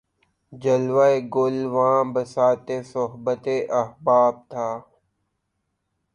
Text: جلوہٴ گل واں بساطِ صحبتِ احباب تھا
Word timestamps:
جلوہٴ 0.53 1.15
گل 1.35 1.57
واں 1.73 1.99
بساطِ 2.13 2.67
صحبتِ 2.91 3.45
احباب 3.81 4.35
تھا 4.51 4.67